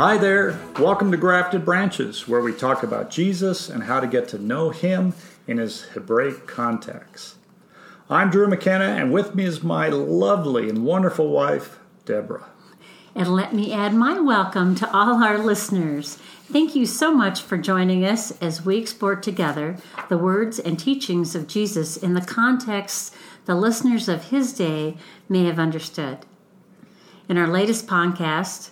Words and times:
Hi 0.00 0.16
there. 0.16 0.58
Welcome 0.78 1.10
to 1.10 1.18
Grafted 1.18 1.66
Branches, 1.66 2.26
where 2.26 2.40
we 2.40 2.54
talk 2.54 2.82
about 2.82 3.10
Jesus 3.10 3.68
and 3.68 3.82
how 3.82 4.00
to 4.00 4.06
get 4.06 4.28
to 4.28 4.38
know 4.38 4.70
him 4.70 5.12
in 5.46 5.58
his 5.58 5.82
Hebraic 5.82 6.46
context. 6.46 7.36
I'm 8.08 8.30
Drew 8.30 8.48
McKenna, 8.48 8.86
and 8.86 9.12
with 9.12 9.34
me 9.34 9.44
is 9.44 9.62
my 9.62 9.90
lovely 9.90 10.70
and 10.70 10.86
wonderful 10.86 11.28
wife, 11.28 11.80
Deborah. 12.06 12.46
And 13.14 13.34
let 13.34 13.54
me 13.54 13.74
add 13.74 13.92
my 13.92 14.18
welcome 14.18 14.74
to 14.76 14.90
all 14.90 15.22
our 15.22 15.36
listeners. 15.36 16.14
Thank 16.50 16.74
you 16.74 16.86
so 16.86 17.14
much 17.14 17.42
for 17.42 17.58
joining 17.58 18.02
us 18.02 18.30
as 18.40 18.64
we 18.64 18.78
explore 18.78 19.16
together 19.16 19.76
the 20.08 20.16
words 20.16 20.58
and 20.58 20.78
teachings 20.78 21.34
of 21.34 21.46
Jesus 21.46 21.98
in 21.98 22.14
the 22.14 22.22
context 22.22 23.14
the 23.44 23.54
listeners 23.54 24.08
of 24.08 24.30
his 24.30 24.54
day 24.54 24.96
may 25.28 25.44
have 25.44 25.58
understood. 25.58 26.20
In 27.28 27.36
our 27.36 27.46
latest 27.46 27.86
podcast, 27.86 28.70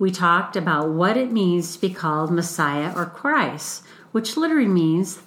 we 0.00 0.10
talked 0.10 0.56
about 0.56 0.88
what 0.88 1.18
it 1.18 1.30
means 1.30 1.74
to 1.74 1.80
be 1.80 1.92
called 1.92 2.32
Messiah 2.32 2.90
or 2.96 3.04
Christ, 3.04 3.84
which 4.12 4.34
literally 4.34 4.66
means 4.66 5.20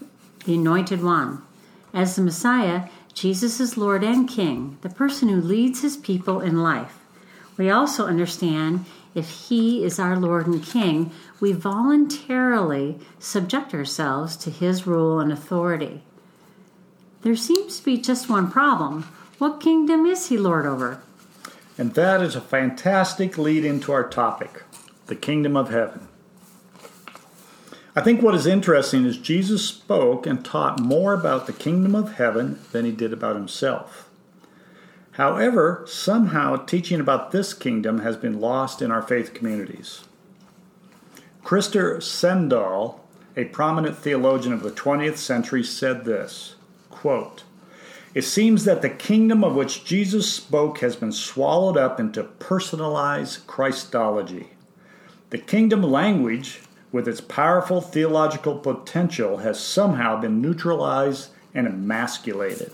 the 0.46 0.56
anointed 0.56 1.04
one. 1.04 1.44
As 1.94 2.16
the 2.16 2.24
Messiah, 2.24 2.90
Jesus 3.14 3.60
is 3.60 3.78
Lord 3.78 4.04
and 4.04 4.28
King, 4.28 4.80
the 4.82 4.90
person 4.90 5.30
who 5.30 5.40
leads 5.40 5.84
his 5.84 5.96
people 5.96 6.42
in 6.42 6.64
life. 6.64 6.98
We 7.56 7.70
also 7.70 8.08
understand 8.08 8.86
if 9.14 9.30
he 9.48 9.86
is 9.86 10.00
our 10.00 10.18
Lord 10.18 10.48
and 10.48 10.64
King, 10.64 11.12
we 11.40 11.52
voluntarily 11.54 12.98
subject 13.20 13.76
ourselves 13.76 14.36
to 14.38 14.50
his 14.50 14.88
rule 14.88 15.20
and 15.20 15.32
authority. 15.32 16.02
There 17.22 17.36
seems 17.36 17.78
to 17.78 17.86
be 17.86 18.00
just 18.00 18.28
one 18.28 18.50
problem. 18.50 19.04
What 19.38 19.62
kingdom 19.62 20.08
is 20.08 20.30
he 20.30 20.38
Lord 20.38 20.66
over? 20.66 21.04
And 21.78 21.94
that 21.96 22.22
is 22.22 22.36
a 22.36 22.42
fantastic 22.42 23.38
lead 23.38 23.66
into 23.66 23.92
our 23.92 24.08
topic 24.08 24.64
the 25.08 25.16
kingdom 25.16 25.58
of 25.58 25.70
heaven. 25.70 26.08
I 27.96 28.02
think 28.02 28.22
what 28.22 28.36
is 28.36 28.48
interesting 28.48 29.06
is 29.06 29.18
Jesus 29.18 29.68
spoke 29.68 30.26
and 30.26 30.44
taught 30.44 30.80
more 30.80 31.14
about 31.14 31.46
the 31.46 31.54
kingdom 31.54 31.94
of 31.94 32.14
heaven 32.14 32.60
than 32.72 32.86
he 32.86 32.92
did 32.92 33.12
about 33.14 33.36
himself. 33.36 34.10
However, 35.12 35.84
somehow 35.86 36.56
teaching 36.66 37.00
about 37.00 37.32
this 37.32 37.54
kingdom 37.54 38.00
has 38.00 38.18
been 38.18 38.42
lost 38.42 38.82
in 38.82 38.92
our 38.92 39.02
faith 39.02 39.34
communities. 39.34 40.06
Krister 41.44 41.98
Stendahl, 41.98 43.00
a 43.36 43.46
prominent 43.46 43.98
theologian 43.98 44.54
of 44.54 44.64
the 44.64 44.72
20th 44.72 45.18
century, 45.18 45.64
said 45.64 46.06
this 46.06 46.56
quote, 46.90 47.44
It 48.14 48.24
seems 48.24 48.66
that 48.66 48.82
the 48.82 48.90
kingdom 48.90 49.44
of 49.44 49.56
which 49.56 49.86
Jesus 49.86 50.32
spoke 50.32 50.80
has 50.80 50.96
been 50.96 51.12
swallowed 51.12 51.78
up 51.78 52.00
into 52.00 52.24
personalized 52.24 53.48
Christology. 53.48 54.50
The 55.32 55.40
kingdom 55.40 55.82
language 55.82 56.60
with 56.94 57.08
its 57.08 57.20
powerful 57.20 57.82
theological 57.82 58.56
potential, 58.60 59.38
has 59.38 59.60
somehow 59.60 60.22
been 60.22 60.42
neutralized 60.42 61.32
and 61.54 61.68
emasculated. 61.68 62.72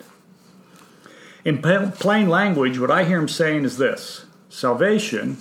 In 1.46 1.62
plain 1.62 2.28
language, 2.28 2.78
what 2.78 2.92
I 2.92 3.06
hear 3.06 3.18
him 3.18 3.30
saying 3.30 3.64
is 3.64 3.78
this 3.78 4.26
salvation, 4.50 5.38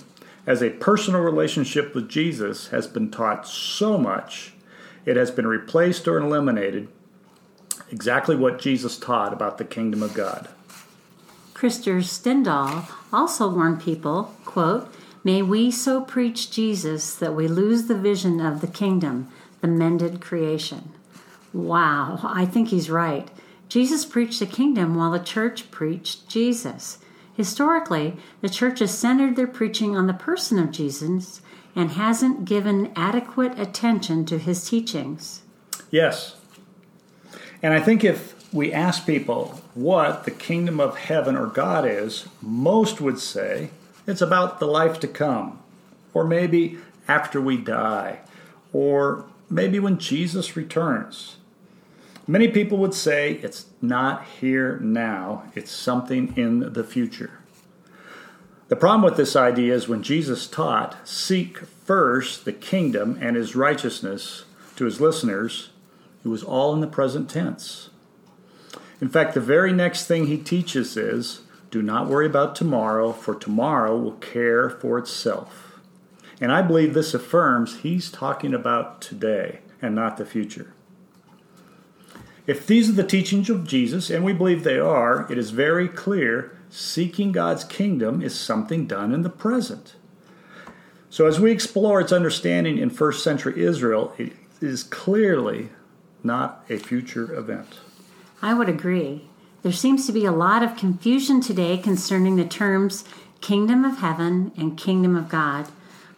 as 0.47 0.63
a 0.63 0.69
personal 0.69 1.19
relationship 1.19 1.93
with 1.93 2.07
Jesus, 2.07 2.69
has 2.69 2.87
been 2.87 3.11
taught 3.11 3.45
so 3.45 3.97
much, 3.97 4.53
it 5.05 5.17
has 5.17 5.29
been 5.29 5.45
replaced 5.45 6.07
or 6.07 6.17
eliminated 6.17 6.87
exactly 7.91 8.35
what 8.35 8.59
Jesus 8.59 8.97
taught 8.97 9.33
about 9.33 9.57
the 9.57 9.65
kingdom 9.65 10.03
of 10.03 10.13
God. 10.13 10.47
Krister 11.53 12.01
Stendahl 12.01 12.89
also 13.11 13.49
warned 13.49 13.81
people, 13.81 14.33
quote, 14.45 14.89
May 15.23 15.41
we 15.41 15.71
so 15.71 16.01
preach 16.01 16.49
Jesus 16.49 17.13
that 17.15 17.35
we 17.35 17.47
lose 17.47 17.87
the 17.87 17.97
vision 17.97 18.39
of 18.39 18.61
the 18.61 18.67
kingdom, 18.67 19.27
the 19.59 19.67
mended 19.67 20.21
creation. 20.21 20.93
Wow, 21.51 22.19
I 22.23 22.45
think 22.45 22.69
he's 22.69 22.89
right. 22.89 23.29
Jesus 23.67 24.05
preached 24.05 24.39
the 24.39 24.45
kingdom 24.45 24.95
while 24.95 25.11
the 25.11 25.19
church 25.19 25.69
preached 25.69 26.29
Jesus. 26.29 26.99
Historically, 27.35 28.17
the 28.41 28.49
church 28.49 28.79
has 28.79 28.97
centered 28.97 29.35
their 29.35 29.47
preaching 29.47 29.95
on 29.95 30.07
the 30.07 30.13
person 30.13 30.59
of 30.59 30.71
Jesus 30.71 31.41
and 31.75 31.91
hasn't 31.91 32.45
given 32.45 32.91
adequate 32.95 33.59
attention 33.59 34.25
to 34.25 34.37
his 34.37 34.67
teachings. 34.69 35.43
Yes. 35.91 36.35
And 37.61 37.73
I 37.73 37.79
think 37.79 38.03
if 38.03 38.53
we 38.53 38.73
ask 38.73 39.05
people 39.05 39.61
what 39.73 40.23
the 40.23 40.31
kingdom 40.31 40.79
of 40.79 40.97
heaven 40.97 41.35
or 41.35 41.47
God 41.47 41.85
is, 41.85 42.27
most 42.41 43.01
would 43.01 43.19
say 43.19 43.69
it's 44.07 44.21
about 44.21 44.59
the 44.59 44.65
life 44.65 44.99
to 45.01 45.07
come, 45.07 45.59
or 46.13 46.23
maybe 46.23 46.77
after 47.07 47.39
we 47.41 47.57
die, 47.57 48.19
or 48.73 49.25
maybe 49.49 49.79
when 49.79 49.97
Jesus 49.97 50.55
returns. 50.55 51.37
Many 52.27 52.47
people 52.47 52.77
would 52.77 52.93
say 52.93 53.33
it's 53.43 53.65
not 53.81 54.23
here 54.39 54.77
now, 54.79 55.43
it's 55.55 55.71
something 55.71 56.33
in 56.37 56.73
the 56.73 56.83
future. 56.83 57.39
The 58.67 58.75
problem 58.75 59.01
with 59.01 59.17
this 59.17 59.35
idea 59.35 59.73
is 59.73 59.87
when 59.87 60.03
Jesus 60.03 60.45
taught, 60.45 60.95
seek 61.07 61.57
first 61.57 62.45
the 62.45 62.53
kingdom 62.53 63.17
and 63.19 63.35
his 63.35 63.55
righteousness 63.55 64.45
to 64.75 64.85
his 64.85 65.01
listeners, 65.01 65.71
it 66.23 66.27
was 66.27 66.43
all 66.43 66.73
in 66.73 66.81
the 66.81 66.87
present 66.87 67.29
tense. 67.29 67.89
In 69.01 69.09
fact, 69.09 69.33
the 69.33 69.41
very 69.41 69.71
next 69.71 70.07
thing 70.07 70.27
he 70.27 70.37
teaches 70.37 70.97
is 70.97 71.41
do 71.71 71.81
not 71.81 72.07
worry 72.07 72.25
about 72.25 72.55
tomorrow, 72.55 73.11
for 73.11 73.35
tomorrow 73.35 73.97
will 73.97 74.13
care 74.13 74.69
for 74.69 74.97
itself. 74.97 75.79
And 76.41 76.51
I 76.51 76.61
believe 76.61 76.93
this 76.93 77.13
affirms 77.13 77.79
he's 77.79 78.11
talking 78.11 78.53
about 78.53 79.01
today 79.01 79.59
and 79.81 79.93
not 79.93 80.17
the 80.17 80.25
future. 80.25 80.73
If 82.47 82.65
these 82.65 82.89
are 82.89 82.93
the 82.93 83.03
teachings 83.03 83.49
of 83.49 83.67
Jesus, 83.67 84.09
and 84.09 84.25
we 84.25 84.33
believe 84.33 84.63
they 84.63 84.79
are, 84.79 85.31
it 85.31 85.37
is 85.37 85.51
very 85.51 85.87
clear 85.87 86.57
seeking 86.69 87.31
God's 87.31 87.63
kingdom 87.63 88.21
is 88.21 88.33
something 88.33 88.87
done 88.87 89.13
in 89.13 89.21
the 89.21 89.29
present. 89.29 89.95
So, 91.11 91.27
as 91.27 91.39
we 91.39 91.51
explore 91.51 92.01
its 92.01 92.11
understanding 92.11 92.77
in 92.77 92.89
first 92.89 93.23
century 93.23 93.63
Israel, 93.63 94.13
it 94.17 94.33
is 94.61 94.83
clearly 94.83 95.69
not 96.23 96.63
a 96.69 96.77
future 96.77 97.33
event. 97.33 97.79
I 98.41 98.53
would 98.53 98.69
agree. 98.69 99.27
There 99.61 99.71
seems 99.71 100.05
to 100.05 100.13
be 100.13 100.25
a 100.25 100.31
lot 100.31 100.63
of 100.63 100.77
confusion 100.77 101.41
today 101.41 101.77
concerning 101.77 102.35
the 102.35 102.45
terms 102.45 103.03
kingdom 103.41 103.85
of 103.85 103.99
heaven 103.99 104.51
and 104.57 104.77
kingdom 104.77 105.15
of 105.15 105.29
God. 105.29 105.69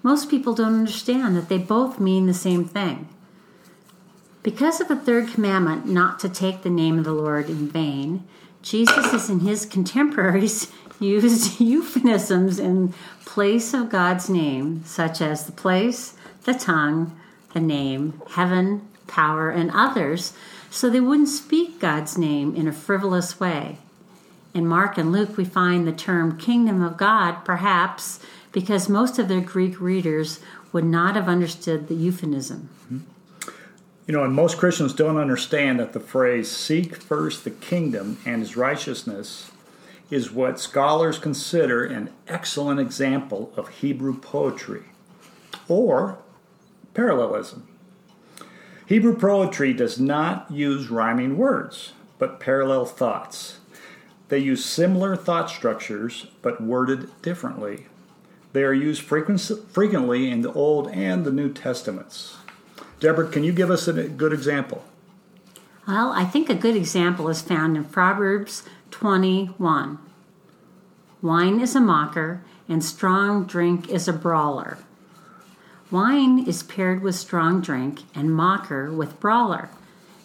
Most 0.04 0.30
people 0.30 0.54
don't 0.54 0.80
understand 0.80 1.36
that 1.36 1.50
they 1.50 1.58
both 1.58 2.00
mean 2.00 2.26
the 2.26 2.34
same 2.34 2.66
thing. 2.66 3.08
Because 4.44 4.82
of 4.82 4.88
the 4.88 4.96
third 4.96 5.30
commandment 5.30 5.86
not 5.86 6.20
to 6.20 6.30
take 6.30 6.64
the 6.64 6.70
name 6.70 6.98
of 6.98 7.06
the 7.06 7.14
Lord 7.14 7.50
in 7.50 7.68
vain, 7.68 8.24
Jesus 8.64 9.30
and 9.30 9.42
his 9.44 9.66
contemporaries 9.66 10.72
used 11.00 11.60
euphemisms 11.60 12.60
in 12.60 12.94
place 13.26 13.74
of 13.74 13.90
God's 13.90 14.30
name, 14.30 14.84
such 14.86 15.22
as 15.22 15.46
the 15.46 15.52
place, 15.52 16.16
the 16.44 16.54
tongue, 16.54 17.18
the 17.54 17.60
name, 17.60 18.22
heaven, 18.32 18.88
power, 19.12 19.50
and 19.50 19.70
others, 19.72 20.34
so 20.70 20.90
they 20.90 21.02
wouldn't 21.02 21.28
speak 21.30 21.80
God's 21.80 22.18
name 22.18 22.56
in 22.56 22.68
a 22.68 22.74
frivolous 22.74 23.40
way. 23.40 23.78
In 24.54 24.66
Mark 24.66 24.98
and 24.98 25.12
Luke, 25.12 25.38
we 25.38 25.46
find 25.46 25.86
the 25.86 25.92
term 25.92 26.38
kingdom 26.38 26.82
of 26.82 26.98
God, 26.98 27.46
perhaps 27.46 28.20
because 28.52 28.90
most 28.90 29.20
of 29.20 29.28
their 29.28 29.42
Greek 29.42 29.80
readers 29.80 30.40
would 30.72 30.86
not 30.86 31.16
have 31.16 31.28
understood 31.28 31.88
the 31.88 31.96
euphemism. 31.96 32.70
Mm-hmm. 32.86 33.52
You 34.08 34.14
know, 34.14 34.24
and 34.24 34.34
most 34.34 34.58
Christians 34.58 34.94
don't 34.94 35.18
understand 35.18 35.80
that 35.80 35.94
the 35.94 36.00
phrase 36.00 36.50
seek 36.50 36.96
first 36.96 37.44
the 37.44 37.52
kingdom 37.52 38.18
and 38.26 38.42
his 38.42 38.58
righteousness 38.58 39.52
is 40.10 40.32
what 40.32 40.60
scholars 40.60 41.18
consider 41.18 41.86
an 41.86 42.10
excellent 42.28 42.80
example 42.80 43.54
of 43.56 43.70
Hebrew 43.70 44.20
poetry 44.20 44.84
or 45.70 46.18
parallelism. 46.94 47.68
Hebrew 48.92 49.16
poetry 49.16 49.72
does 49.72 50.02
not 50.02 50.52
use 50.52 50.90
rhyming 50.90 51.38
words, 51.38 51.94
but 52.20 52.42
parallel 52.42 52.84
thoughts. 52.84 53.60
They 54.28 54.40
use 54.40 54.66
similar 54.66 55.16
thought 55.16 55.50
structures, 55.50 56.28
but 56.42 56.60
worded 56.60 57.10
differently. 57.22 57.86
They 58.52 58.64
are 58.64 58.74
used 58.74 59.02
frequently 59.04 60.30
in 60.30 60.42
the 60.42 60.52
Old 60.52 60.90
and 60.90 61.24
the 61.24 61.32
New 61.32 61.54
Testaments. 61.54 62.36
Deborah, 63.00 63.30
can 63.30 63.46
you 63.46 63.54
give 63.54 63.72
us 63.72 63.88
a 63.88 64.10
good 64.10 64.34
example? 64.34 64.84
Well, 65.88 66.12
I 66.12 66.26
think 66.26 66.50
a 66.50 66.54
good 66.54 66.76
example 66.76 67.30
is 67.30 67.42
found 67.42 67.78
in 67.78 67.86
Proverbs 67.86 68.64
21. 68.90 70.00
Wine 71.22 71.62
is 71.62 71.78
a 71.78 71.80
mocker, 71.80 72.44
and 72.68 72.84
strong 72.84 73.46
drink 73.46 73.88
is 73.88 74.10
a 74.10 74.14
brawler. 74.14 74.80
Wine 75.92 76.48
is 76.48 76.64
paired 76.64 77.02
with 77.02 77.16
strong 77.16 77.60
drink 77.60 78.04
and 78.16 78.34
mocker 78.34 78.90
with 78.90 79.20
brawler. 79.20 79.70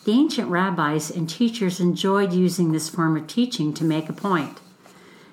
The 0.04 0.12
ancient 0.12 0.48
rabbis 0.48 1.10
and 1.10 1.28
teachers 1.28 1.80
enjoyed 1.80 2.32
using 2.32 2.70
this 2.70 2.88
form 2.88 3.16
of 3.16 3.26
teaching 3.26 3.74
to 3.74 3.84
make 3.84 4.08
a 4.08 4.12
point. 4.12 4.60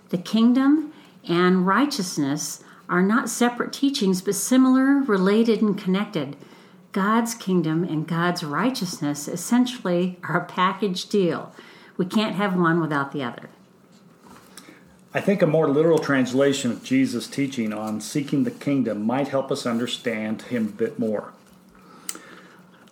The 0.10 0.18
kingdom 0.18 0.92
and 1.28 1.68
righteousness 1.68 2.64
are 2.90 3.04
not 3.04 3.30
separate 3.30 3.72
teachings, 3.72 4.24
but 4.24 4.34
similar, 4.34 5.02
related, 5.02 5.62
and 5.62 5.78
connected. 5.78 6.36
God's 6.94 7.36
kingdom 7.36 7.84
and 7.84 8.08
God's 8.08 8.44
righteousness 8.44 9.28
essentially 9.28 10.18
are 10.24 10.38
a 10.38 10.46
package 10.46 11.10
deal. 11.10 11.54
We 11.96 12.08
can't 12.08 12.36
have 12.36 12.56
one 12.56 12.82
without 12.82 13.12
the 13.12 13.24
other. 13.24 13.50
I 15.16 15.22
think 15.22 15.44
a 15.44 15.48
more 15.48 15.70
literal 15.70 16.00
translation 16.00 16.72
of 16.72 16.84
Jesus' 16.84 17.28
teaching 17.28 17.72
on 17.72 18.02
seeking 18.02 18.44
the 18.44 18.52
kingdom 18.52 19.06
might 19.06 19.28
help 19.28 19.52
us 19.52 19.66
understand 19.66 20.44
him 20.44 20.68
a 20.68 20.72
bit 20.72 20.98
more. 20.98 21.34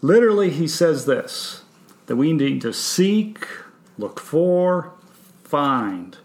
Literally, 0.01 0.51
he 0.51 0.67
says 0.67 1.05
this 1.05 1.63
that 2.05 2.15
we 2.15 2.33
need 2.33 2.61
to 2.61 2.73
seek, 2.73 3.47
look 3.97 4.19
for, 4.19 4.91
find. 5.43 6.17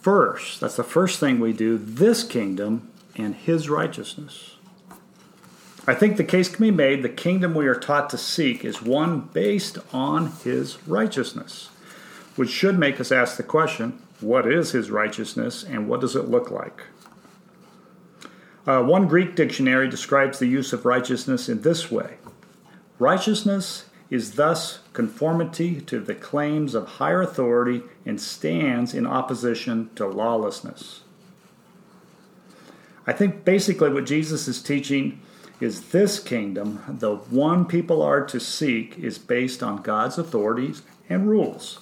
First, 0.00 0.60
that's 0.60 0.76
the 0.76 0.84
first 0.84 1.18
thing 1.18 1.40
we 1.40 1.52
do, 1.52 1.76
this 1.76 2.22
kingdom 2.22 2.90
and 3.16 3.34
his 3.34 3.68
righteousness. 3.68 4.56
I 5.86 5.94
think 5.94 6.16
the 6.16 6.24
case 6.24 6.48
can 6.48 6.62
be 6.62 6.70
made 6.70 7.02
the 7.02 7.08
kingdom 7.08 7.54
we 7.54 7.66
are 7.66 7.74
taught 7.74 8.10
to 8.10 8.18
seek 8.18 8.64
is 8.64 8.80
one 8.80 9.20
based 9.32 9.78
on 9.92 10.32
his 10.44 10.78
righteousness, 10.86 11.70
which 12.38 12.50
should 12.50 12.78
make 12.78 13.00
us 13.00 13.12
ask 13.12 13.36
the 13.36 13.42
question 13.42 14.00
what 14.20 14.50
is 14.50 14.72
his 14.72 14.90
righteousness 14.90 15.62
and 15.62 15.88
what 15.88 16.00
does 16.00 16.16
it 16.16 16.28
look 16.28 16.50
like? 16.50 16.82
Uh, 18.66 18.82
one 18.82 19.06
Greek 19.08 19.34
dictionary 19.34 19.88
describes 19.88 20.38
the 20.38 20.46
use 20.46 20.72
of 20.72 20.84
righteousness 20.84 21.48
in 21.48 21.62
this 21.62 21.90
way 21.90 22.16
Righteousness 22.98 23.86
is 24.10 24.32
thus 24.32 24.80
conformity 24.92 25.80
to 25.82 26.00
the 26.00 26.14
claims 26.14 26.74
of 26.74 26.86
higher 26.86 27.22
authority 27.22 27.82
and 28.06 28.20
stands 28.20 28.94
in 28.94 29.06
opposition 29.06 29.90
to 29.94 30.06
lawlessness. 30.06 31.02
I 33.06 33.12
think 33.12 33.44
basically 33.44 33.90
what 33.90 34.06
Jesus 34.06 34.48
is 34.48 34.62
teaching 34.62 35.20
is 35.60 35.88
this 35.90 36.18
kingdom, 36.18 36.82
the 36.88 37.16
one 37.16 37.64
people 37.64 38.00
are 38.00 38.24
to 38.26 38.40
seek, 38.40 38.98
is 38.98 39.18
based 39.18 39.62
on 39.62 39.82
God's 39.82 40.18
authorities 40.18 40.82
and 41.08 41.28
rules. 41.28 41.78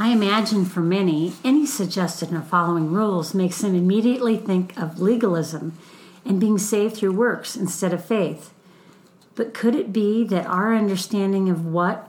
I 0.00 0.10
imagine 0.10 0.64
for 0.64 0.80
many, 0.80 1.32
any 1.42 1.66
suggestion 1.66 2.36
of 2.36 2.46
following 2.46 2.92
rules 2.92 3.34
makes 3.34 3.60
them 3.60 3.74
immediately 3.74 4.36
think 4.36 4.78
of 4.78 5.00
legalism 5.00 5.76
and 6.24 6.38
being 6.38 6.56
saved 6.56 6.96
through 6.96 7.14
works 7.14 7.56
instead 7.56 7.92
of 7.92 8.04
faith. 8.04 8.54
But 9.34 9.52
could 9.52 9.74
it 9.74 9.92
be 9.92 10.22
that 10.24 10.46
our 10.46 10.72
understanding 10.72 11.48
of 11.48 11.66
what 11.66 12.08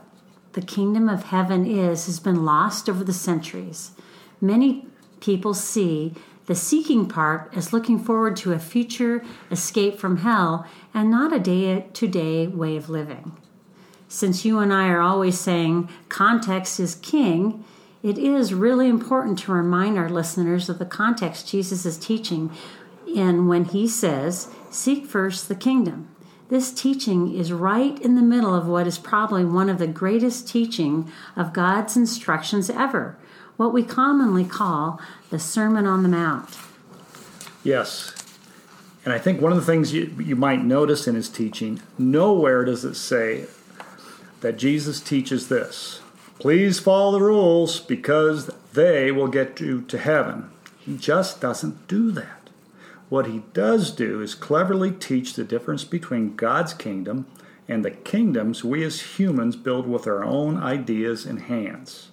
the 0.52 0.62
kingdom 0.62 1.08
of 1.08 1.24
heaven 1.24 1.66
is 1.66 2.06
has 2.06 2.20
been 2.20 2.44
lost 2.44 2.88
over 2.88 3.02
the 3.02 3.12
centuries? 3.12 3.90
Many 4.40 4.86
people 5.18 5.52
see 5.52 6.14
the 6.46 6.54
seeking 6.54 7.06
part 7.06 7.52
as 7.56 7.72
looking 7.72 7.98
forward 7.98 8.36
to 8.36 8.52
a 8.52 8.60
future 8.60 9.24
escape 9.50 9.98
from 9.98 10.18
hell 10.18 10.64
and 10.94 11.10
not 11.10 11.32
a 11.32 11.40
day 11.40 11.86
to 11.92 12.06
day 12.06 12.46
way 12.46 12.76
of 12.76 12.88
living. 12.88 13.36
Since 14.08 14.44
you 14.44 14.60
and 14.60 14.72
I 14.72 14.88
are 14.88 15.00
always 15.00 15.38
saying 15.38 15.88
context 16.08 16.78
is 16.78 16.94
king, 16.96 17.64
it 18.02 18.16
is 18.16 18.54
really 18.54 18.88
important 18.88 19.38
to 19.40 19.52
remind 19.52 19.98
our 19.98 20.08
listeners 20.08 20.68
of 20.68 20.78
the 20.78 20.86
context 20.86 21.48
Jesus 21.48 21.84
is 21.84 21.98
teaching 21.98 22.50
in 23.06 23.46
when 23.46 23.66
he 23.66 23.86
says, 23.86 24.48
Seek 24.70 25.06
first 25.06 25.48
the 25.48 25.54
kingdom. 25.54 26.08
This 26.48 26.72
teaching 26.72 27.34
is 27.34 27.52
right 27.52 28.00
in 28.00 28.16
the 28.16 28.22
middle 28.22 28.54
of 28.54 28.66
what 28.66 28.86
is 28.86 28.98
probably 28.98 29.44
one 29.44 29.68
of 29.68 29.78
the 29.78 29.86
greatest 29.86 30.48
teaching 30.48 31.10
of 31.36 31.52
God's 31.52 31.96
instructions 31.96 32.70
ever, 32.70 33.16
what 33.56 33.72
we 33.72 33.82
commonly 33.84 34.44
call 34.44 35.00
the 35.30 35.38
Sermon 35.38 35.86
on 35.86 36.02
the 36.02 36.08
Mount. 36.08 36.58
Yes. 37.62 38.14
And 39.04 39.14
I 39.14 39.18
think 39.18 39.40
one 39.40 39.52
of 39.52 39.58
the 39.58 39.64
things 39.64 39.92
you, 39.92 40.14
you 40.18 40.36
might 40.36 40.64
notice 40.64 41.06
in 41.06 41.14
his 41.14 41.28
teaching, 41.28 41.80
nowhere 41.98 42.64
does 42.64 42.84
it 42.84 42.94
say 42.94 43.46
that 44.40 44.56
Jesus 44.56 45.00
teaches 45.00 45.48
this. 45.48 46.00
Please 46.40 46.80
follow 46.80 47.12
the 47.12 47.22
rules 47.22 47.80
because 47.80 48.46
they 48.72 49.12
will 49.12 49.28
get 49.28 49.60
you 49.60 49.82
to 49.82 49.98
heaven. 49.98 50.48
He 50.78 50.96
just 50.96 51.38
doesn't 51.38 51.86
do 51.86 52.10
that. 52.12 52.48
What 53.10 53.26
he 53.26 53.42
does 53.52 53.90
do 53.90 54.22
is 54.22 54.34
cleverly 54.34 54.90
teach 54.90 55.34
the 55.34 55.44
difference 55.44 55.84
between 55.84 56.36
God's 56.36 56.72
kingdom 56.72 57.26
and 57.68 57.84
the 57.84 57.90
kingdoms 57.90 58.64
we 58.64 58.82
as 58.84 59.18
humans 59.18 59.54
build 59.54 59.86
with 59.86 60.06
our 60.06 60.24
own 60.24 60.56
ideas 60.56 61.26
and 61.26 61.42
hands. 61.42 62.08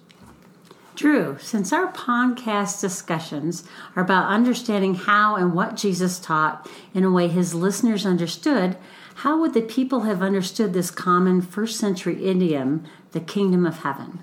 Drew, 0.94 1.38
since 1.40 1.72
our 1.72 1.90
podcast 1.90 2.82
discussions 2.82 3.64
are 3.96 4.02
about 4.02 4.28
understanding 4.28 4.94
how 4.94 5.36
and 5.36 5.54
what 5.54 5.76
Jesus 5.76 6.18
taught 6.18 6.68
in 6.92 7.02
a 7.02 7.10
way 7.10 7.28
his 7.28 7.54
listeners 7.54 8.04
understood, 8.04 8.76
how 9.22 9.40
would 9.40 9.52
the 9.52 9.62
people 9.62 10.02
have 10.02 10.22
understood 10.22 10.72
this 10.72 10.92
common 10.92 11.42
first 11.42 11.76
century 11.76 12.24
idiom, 12.24 12.84
the 13.10 13.18
kingdom 13.18 13.66
of 13.66 13.78
heaven? 13.78 14.20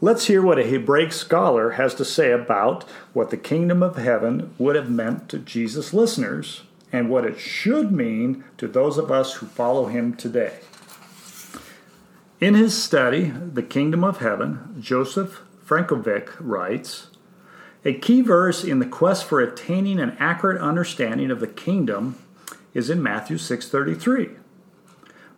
Let's 0.00 0.26
hear 0.26 0.42
what 0.42 0.58
a 0.58 0.64
Hebraic 0.64 1.12
scholar 1.12 1.70
has 1.70 1.94
to 1.94 2.04
say 2.04 2.32
about 2.32 2.82
what 3.12 3.30
the 3.30 3.36
kingdom 3.36 3.80
of 3.80 3.96
heaven 3.96 4.52
would 4.58 4.74
have 4.74 4.90
meant 4.90 5.28
to 5.28 5.38
Jesus' 5.38 5.94
listeners 5.94 6.62
and 6.90 7.08
what 7.08 7.24
it 7.24 7.38
should 7.38 7.92
mean 7.92 8.42
to 8.58 8.66
those 8.66 8.98
of 8.98 9.12
us 9.12 9.34
who 9.34 9.46
follow 9.46 9.86
him 9.86 10.16
today. 10.16 10.58
In 12.40 12.54
his 12.54 12.82
study, 12.82 13.30
The 13.30 13.62
Kingdom 13.62 14.02
of 14.02 14.18
Heaven, 14.18 14.74
Joseph 14.80 15.40
Frankovic 15.64 16.32
writes 16.40 17.10
A 17.84 17.94
key 17.94 18.22
verse 18.22 18.64
in 18.64 18.80
the 18.80 18.86
quest 18.86 19.24
for 19.24 19.40
attaining 19.40 20.00
an 20.00 20.16
accurate 20.18 20.60
understanding 20.60 21.30
of 21.30 21.38
the 21.38 21.46
kingdom 21.46 22.16
is 22.74 22.90
in 22.90 23.02
Matthew 23.02 23.36
6:33. 23.36 24.36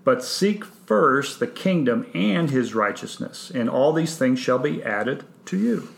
But 0.05 0.23
seek 0.23 0.65
first 0.65 1.41
the 1.41 1.47
kingdom 1.47 2.07
and 2.15 2.51
his 2.51 2.75
righteousness, 2.75 3.51
and 3.55 3.71
all 3.71 3.93
these 3.93 4.17
things 4.17 4.39
shall 4.39 4.59
be 4.59 4.83
added 4.83 5.25
to 5.47 5.57
you. 5.57 5.89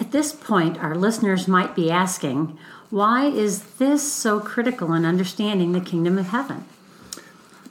At 0.00 0.10
this 0.10 0.32
point, 0.32 0.82
our 0.82 0.94
listeners 0.94 1.46
might 1.46 1.76
be 1.76 1.90
asking, 1.90 2.58
why 2.90 3.26
is 3.26 3.62
this 3.78 4.12
so 4.12 4.40
critical 4.40 4.92
in 4.92 5.04
understanding 5.04 5.72
the 5.72 5.80
kingdom 5.80 6.18
of 6.18 6.28
heaven? 6.28 6.64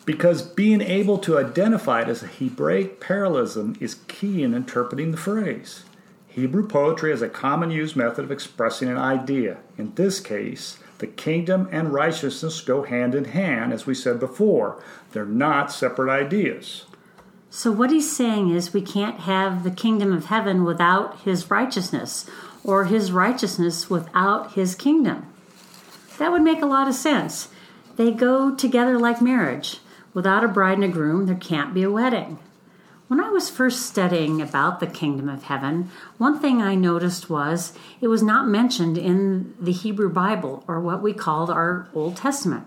Because 0.05 0.41
being 0.41 0.81
able 0.81 1.17
to 1.19 1.37
identify 1.37 2.01
it 2.01 2.09
as 2.09 2.23
a 2.23 2.27
Hebraic 2.27 2.99
parallelism 2.99 3.77
is 3.79 3.95
key 4.07 4.43
in 4.43 4.53
interpreting 4.53 5.11
the 5.11 5.17
phrase. 5.17 5.83
Hebrew 6.27 6.67
poetry 6.67 7.11
is 7.11 7.21
a 7.21 7.29
common 7.29 7.71
used 7.71 7.95
method 7.95 8.25
of 8.25 8.31
expressing 8.31 8.89
an 8.89 8.97
idea. 8.97 9.59
In 9.77 9.93
this 9.95 10.19
case, 10.19 10.77
the 10.99 11.07
kingdom 11.07 11.67
and 11.71 11.93
righteousness 11.93 12.61
go 12.61 12.83
hand 12.83 13.15
in 13.15 13.25
hand, 13.25 13.73
as 13.73 13.85
we 13.85 13.95
said 13.95 14.19
before. 14.19 14.81
They're 15.11 15.25
not 15.25 15.71
separate 15.71 16.11
ideas. 16.11 16.85
So, 17.49 17.71
what 17.71 17.91
he's 17.91 18.15
saying 18.15 18.49
is 18.49 18.73
we 18.73 18.81
can't 18.81 19.21
have 19.21 19.63
the 19.63 19.71
kingdom 19.71 20.11
of 20.11 20.25
heaven 20.25 20.63
without 20.63 21.21
his 21.21 21.51
righteousness, 21.51 22.25
or 22.63 22.85
his 22.85 23.11
righteousness 23.11 23.89
without 23.89 24.53
his 24.53 24.73
kingdom. 24.73 25.27
That 26.17 26.31
would 26.31 26.41
make 26.41 26.61
a 26.61 26.67
lot 26.67 26.87
of 26.87 26.95
sense. 26.95 27.49
They 27.95 28.11
go 28.11 28.55
together 28.55 28.97
like 28.97 29.21
marriage. 29.21 29.79
Without 30.13 30.43
a 30.43 30.47
bride 30.47 30.77
and 30.77 30.83
a 30.83 30.87
groom, 30.87 31.25
there 31.25 31.35
can't 31.35 31.73
be 31.73 31.83
a 31.83 31.91
wedding. 31.91 32.39
When 33.13 33.23
I 33.23 33.29
was 33.29 33.47
first 33.47 33.85
studying 33.85 34.41
about 34.41 34.79
the 34.79 34.87
kingdom 34.87 35.29
of 35.29 35.43
heaven, 35.43 35.91
one 36.17 36.39
thing 36.39 36.63
I 36.63 36.73
noticed 36.73 37.29
was 37.29 37.73
it 38.01 38.07
was 38.07 38.23
not 38.23 38.47
mentioned 38.47 38.97
in 38.97 39.53
the 39.61 39.71
Hebrew 39.71 40.09
Bible 40.09 40.63
or 40.67 40.79
what 40.79 41.03
we 41.03 41.13
called 41.13 41.51
our 41.51 41.87
Old 41.93 42.17
Testament. 42.17 42.65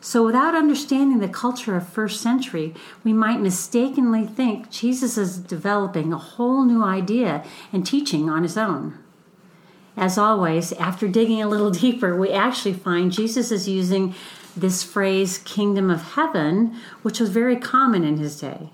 So, 0.00 0.24
without 0.24 0.54
understanding 0.54 1.18
the 1.18 1.28
culture 1.28 1.76
of 1.76 1.86
first 1.86 2.22
century, 2.22 2.72
we 3.04 3.12
might 3.12 3.42
mistakenly 3.42 4.24
think 4.24 4.70
Jesus 4.70 5.18
is 5.18 5.36
developing 5.36 6.10
a 6.10 6.16
whole 6.16 6.64
new 6.64 6.82
idea 6.82 7.44
and 7.70 7.86
teaching 7.86 8.30
on 8.30 8.44
his 8.44 8.56
own. 8.56 8.98
As 9.94 10.16
always, 10.16 10.72
after 10.72 11.06
digging 11.06 11.42
a 11.42 11.48
little 11.48 11.70
deeper, 11.84 12.16
we 12.16 12.30
actually 12.30 12.72
find 12.72 13.12
Jesus 13.12 13.52
is 13.52 13.68
using 13.68 14.14
this 14.56 14.82
phrase, 14.82 15.36
kingdom 15.36 15.90
of 15.90 16.14
heaven, 16.14 16.80
which 17.02 17.20
was 17.20 17.28
very 17.28 17.56
common 17.56 18.04
in 18.04 18.16
his 18.16 18.40
day 18.40 18.70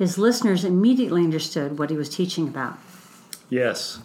his 0.00 0.16
listeners 0.16 0.64
immediately 0.64 1.22
understood 1.22 1.78
what 1.78 1.90
he 1.90 1.96
was 1.96 2.08
teaching 2.08 2.48
about. 2.48 2.78
Yes. 3.50 3.98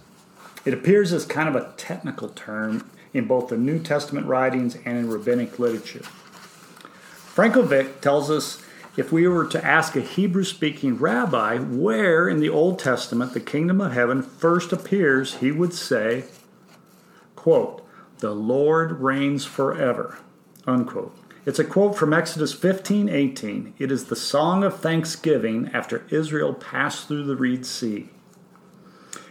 It 0.66 0.74
appears 0.74 1.14
as 1.14 1.26
kind 1.26 1.48
of 1.48 1.56
a 1.56 1.72
technical 1.78 2.28
term 2.28 2.92
in 3.14 3.28
both 3.28 3.48
the 3.48 3.56
New 3.56 3.80
Testament 3.80 4.28
writings 4.28 4.76
and 4.84 4.98
in 4.98 5.10
rabbinic 5.10 5.58
literature. 5.58 6.04
Frankovic 7.34 8.02
tells 8.02 8.30
us 8.30 8.62
if 8.98 9.14
we 9.14 9.26
were 9.26 9.46
to 9.46 9.66
ask 9.66 9.96
a 9.96 10.02
Hebrew 10.02 10.44
speaking 10.44 10.98
rabbi 10.98 11.60
where 11.60 12.28
in 12.28 12.42
the 12.42 12.50
Old 12.50 12.78
Testament 12.78 13.34
the 13.34 13.40
kingdom 13.40 13.80
of 13.80 13.94
heaven 13.94 14.22
first 14.22 14.74
appears, 14.74 15.36
he 15.36 15.50
would 15.50 15.74
say, 15.74 16.26
quote, 17.38 17.88
The 18.20 18.36
Lord 18.36 19.00
reigns 19.00 19.46
forever, 19.46 20.18
unquote. 20.68 21.18
It's 21.46 21.60
a 21.60 21.64
quote 21.64 21.96
from 21.96 22.12
Exodus 22.12 22.54
15 22.54 23.08
18. 23.08 23.76
It 23.78 23.92
is 23.92 24.06
the 24.06 24.16
song 24.16 24.64
of 24.64 24.80
thanksgiving 24.80 25.70
after 25.74 26.08
Israel 26.10 26.56
passed 26.56 27.08
through 27.08 27.26
the 27.26 27.36
Reed 27.36 27.68
Sea. 27.68 28.10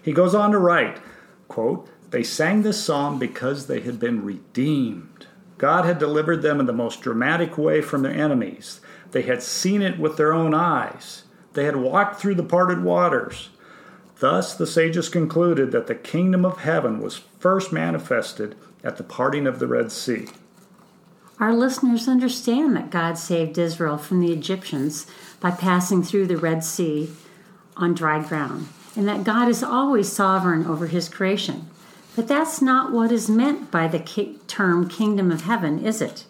He 0.00 0.12
goes 0.12 0.32
on 0.32 0.52
to 0.52 0.58
write, 0.58 1.00
quote, 1.48 1.88
They 2.10 2.22
sang 2.22 2.62
this 2.62 2.80
song 2.80 3.18
because 3.18 3.66
they 3.66 3.80
had 3.80 3.98
been 3.98 4.24
redeemed. 4.24 5.26
God 5.58 5.84
had 5.86 5.98
delivered 5.98 6.42
them 6.42 6.60
in 6.60 6.66
the 6.66 6.72
most 6.72 7.00
dramatic 7.00 7.58
way 7.58 7.80
from 7.80 8.02
their 8.02 8.12
enemies. 8.12 8.80
They 9.10 9.22
had 9.22 9.42
seen 9.42 9.82
it 9.82 9.98
with 9.98 10.16
their 10.16 10.32
own 10.32 10.54
eyes. 10.54 11.24
They 11.54 11.64
had 11.64 11.76
walked 11.76 12.20
through 12.20 12.36
the 12.36 12.44
parted 12.44 12.84
waters. 12.84 13.48
Thus, 14.20 14.54
the 14.54 14.68
sages 14.68 15.08
concluded 15.08 15.72
that 15.72 15.88
the 15.88 15.96
kingdom 15.96 16.44
of 16.44 16.58
heaven 16.60 17.00
was 17.00 17.16
first 17.16 17.72
manifested 17.72 18.54
at 18.84 18.98
the 18.98 19.04
parting 19.04 19.48
of 19.48 19.58
the 19.58 19.66
Red 19.66 19.90
Sea. 19.90 20.28
Our 21.40 21.52
listeners 21.52 22.06
understand 22.06 22.76
that 22.76 22.90
God 22.90 23.18
saved 23.18 23.58
Israel 23.58 23.98
from 23.98 24.20
the 24.20 24.32
Egyptians 24.32 25.06
by 25.40 25.50
passing 25.50 26.02
through 26.02 26.28
the 26.28 26.36
Red 26.36 26.62
Sea 26.62 27.10
on 27.76 27.94
dry 27.94 28.22
ground, 28.22 28.68
and 28.94 29.08
that 29.08 29.24
God 29.24 29.48
is 29.48 29.62
always 29.62 30.12
sovereign 30.12 30.64
over 30.64 30.86
his 30.86 31.08
creation. 31.08 31.68
But 32.14 32.28
that's 32.28 32.62
not 32.62 32.92
what 32.92 33.10
is 33.10 33.28
meant 33.28 33.72
by 33.72 33.88
the 33.88 33.98
term 34.46 34.88
kingdom 34.88 35.32
of 35.32 35.42
heaven, 35.42 35.84
is 35.84 36.00
it? 36.00 36.24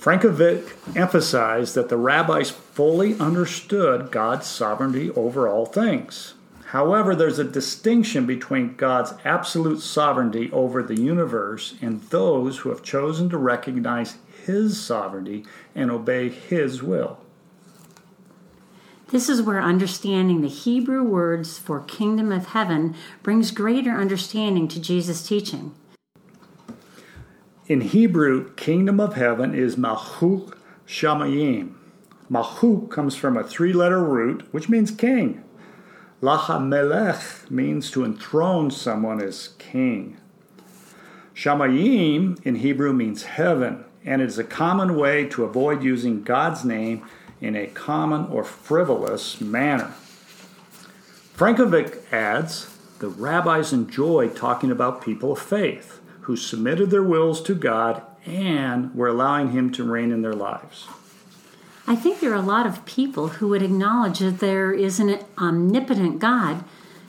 Frankovic 0.00 0.96
emphasized 0.96 1.76
that 1.76 1.88
the 1.88 1.96
rabbis 1.96 2.50
fully 2.50 3.18
understood 3.18 4.10
God's 4.10 4.46
sovereignty 4.46 5.10
over 5.12 5.48
all 5.48 5.66
things. 5.66 6.34
However, 6.66 7.14
there's 7.14 7.38
a 7.38 7.44
distinction 7.44 8.26
between 8.26 8.76
God's 8.76 9.14
absolute 9.24 9.80
sovereignty 9.80 10.50
over 10.50 10.82
the 10.82 11.00
universe 11.00 11.74
and 11.80 12.00
those 12.04 12.58
who 12.58 12.70
have 12.70 12.82
chosen 12.82 13.28
to 13.30 13.38
recognize 13.38 14.16
His 14.44 14.80
sovereignty 14.80 15.44
and 15.74 15.90
obey 15.90 16.30
His 16.30 16.82
will. 16.82 17.18
This 19.08 19.28
is 19.28 19.42
where 19.42 19.62
understanding 19.62 20.40
the 20.40 20.48
Hebrew 20.48 21.02
words 21.02 21.58
for 21.58 21.80
kingdom 21.80 22.32
of 22.32 22.46
heaven 22.46 22.96
brings 23.22 23.50
greater 23.50 23.92
understanding 23.92 24.66
to 24.68 24.80
Jesus' 24.80 25.26
teaching. 25.26 25.74
In 27.66 27.82
Hebrew, 27.82 28.52
kingdom 28.54 28.98
of 28.98 29.14
heaven 29.14 29.54
is 29.54 29.76
Malchut 29.76 30.54
Shamayim. 30.88 31.74
Malchut 32.30 32.90
comes 32.90 33.14
from 33.14 33.36
a 33.36 33.44
three 33.44 33.72
letter 33.72 34.02
root, 34.02 34.48
which 34.50 34.68
means 34.68 34.90
king. 34.90 35.43
Lachamelech 36.24 37.50
means 37.50 37.90
to 37.90 38.02
enthrone 38.02 38.70
someone 38.70 39.20
as 39.20 39.48
king. 39.58 40.16
Shamayim 41.34 42.40
in 42.46 42.54
Hebrew 42.54 42.94
means 42.94 43.24
heaven, 43.24 43.84
and 44.06 44.22
it 44.22 44.28
is 44.28 44.38
a 44.38 44.44
common 44.44 44.96
way 44.96 45.26
to 45.26 45.44
avoid 45.44 45.82
using 45.82 46.22
God's 46.22 46.64
name 46.64 47.04
in 47.42 47.54
a 47.54 47.66
common 47.66 48.24
or 48.28 48.42
frivolous 48.42 49.38
manner. 49.42 49.92
Frankovic 51.36 52.10
adds 52.10 52.74
the 53.00 53.08
rabbis 53.08 53.74
enjoy 53.74 54.30
talking 54.30 54.70
about 54.70 55.02
people 55.02 55.32
of 55.32 55.38
faith 55.38 56.00
who 56.22 56.36
submitted 56.36 56.88
their 56.88 57.02
wills 57.02 57.42
to 57.42 57.54
God 57.54 58.00
and 58.24 58.94
were 58.94 59.08
allowing 59.08 59.50
Him 59.50 59.70
to 59.72 59.84
reign 59.84 60.10
in 60.10 60.22
their 60.22 60.32
lives. 60.32 60.86
I 61.86 61.96
think 61.96 62.20
there 62.20 62.32
are 62.32 62.34
a 62.34 62.40
lot 62.40 62.66
of 62.66 62.86
people 62.86 63.28
who 63.28 63.48
would 63.48 63.62
acknowledge 63.62 64.20
that 64.20 64.38
there 64.38 64.72
is 64.72 64.98
an 65.00 65.18
omnipotent 65.36 66.18
God, 66.18 66.64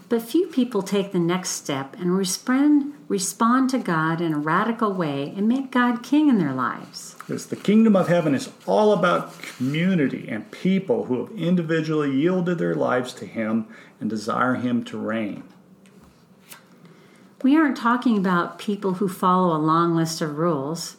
but 0.10 0.22
few 0.22 0.48
people 0.48 0.84
take 0.84 1.14
the 1.14 1.20
next 1.20 1.52
step 1.52 1.96
and 1.98 2.18
respond, 2.18 2.94
respond 3.08 3.70
to 3.70 3.80
God 3.80 4.20
in 4.20 4.34
a 4.34 4.38
radical 4.38 4.92
way 4.92 5.34
and 5.36 5.48
make 5.48 5.72
God 5.72 6.04
king 6.04 6.28
in 6.28 6.40
their 6.40 6.54
lives. 6.54 7.16
Yes, 7.30 7.46
the 7.46 7.56
kingdom 7.56 7.96
of 7.96 8.10
heaven 8.10 8.36
is 8.36 8.52
all 8.66 8.92
about 8.92 9.40
community 9.40 10.28
and 10.28 10.52
people 10.52 11.06
who 11.06 11.26
have 11.26 11.36
individually 11.38 12.12
yielded 12.12 12.58
their 12.58 12.76
lives 12.76 13.14
to 13.14 13.26
Him 13.26 13.68
and 14.02 14.10
desire 14.10 14.56
Him 14.56 14.84
to 14.86 14.98
reign. 14.98 15.44
We 17.42 17.56
aren't 17.56 17.78
talking 17.78 18.18
about 18.18 18.60
people 18.60 18.96
who 18.96 19.08
follow 19.08 19.56
a 19.56 19.58
long 19.58 19.96
list 19.96 20.20
of 20.20 20.38
rules. 20.38 20.98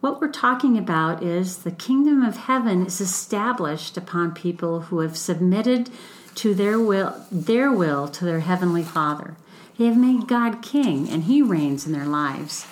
What 0.00 0.18
we're 0.18 0.28
talking 0.28 0.78
about 0.78 1.22
is 1.22 1.58
the 1.58 1.70
kingdom 1.70 2.22
of 2.22 2.36
heaven 2.36 2.86
is 2.86 3.02
established 3.02 3.98
upon 3.98 4.32
people 4.32 4.82
who 4.82 5.00
have 5.00 5.16
submitted 5.16 5.90
to 6.36 6.54
their 6.54 6.80
will, 6.80 7.22
their 7.30 7.70
will 7.70 8.08
to 8.08 8.24
their 8.24 8.40
heavenly 8.40 8.82
Father. 8.82 9.36
They 9.76 9.84
have 9.84 9.98
made 9.98 10.26
God 10.26 10.62
king 10.62 11.10
and 11.10 11.24
he 11.24 11.42
reigns 11.42 11.86
in 11.86 11.92
their 11.92 12.06
lives. 12.06 12.66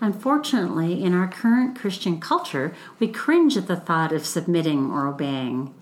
Unfortunately, 0.00 1.02
in 1.02 1.12
our 1.12 1.26
current 1.26 1.76
Christian 1.76 2.20
culture, 2.20 2.72
we 3.00 3.08
cringe 3.08 3.56
at 3.56 3.66
the 3.66 3.76
thought 3.76 4.12
of 4.12 4.24
submitting 4.24 4.92
or 4.92 5.08
obeying. 5.08 5.74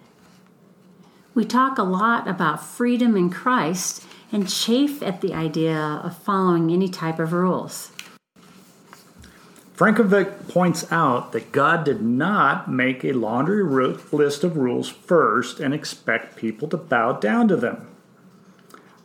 We 1.35 1.45
talk 1.45 1.77
a 1.77 1.83
lot 1.83 2.27
about 2.27 2.65
freedom 2.65 3.15
in 3.15 3.29
Christ 3.29 4.05
and 4.33 4.49
chafe 4.49 5.03
at 5.03 5.21
the 5.21 5.35
idea 5.35 5.79
of 5.79 6.17
following 6.17 6.71
any 6.71 6.89
type 6.89 7.19
of 7.19 7.33
rules. 7.35 7.93
Frankovic 9.79 10.49
points 10.49 10.91
out 10.91 11.31
that 11.31 11.53
God 11.53 11.85
did 11.85 12.03
not 12.03 12.69
make 12.69 13.05
a 13.05 13.13
laundry 13.13 13.63
list 13.63 14.43
of 14.43 14.57
rules 14.57 14.89
first 14.89 15.61
and 15.61 15.73
expect 15.73 16.35
people 16.35 16.67
to 16.71 16.77
bow 16.77 17.13
down 17.13 17.47
to 17.47 17.55
them. 17.55 17.87